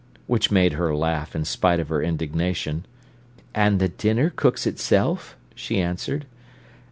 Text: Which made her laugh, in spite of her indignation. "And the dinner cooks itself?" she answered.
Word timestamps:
Which 0.25 0.49
made 0.49 0.73
her 0.73 0.95
laugh, 0.95 1.35
in 1.35 1.45
spite 1.45 1.79
of 1.79 1.89
her 1.89 2.01
indignation. 2.01 2.87
"And 3.53 3.79
the 3.79 3.87
dinner 3.89 4.31
cooks 4.31 4.65
itself?" 4.65 5.37
she 5.53 5.79
answered. 5.79 6.25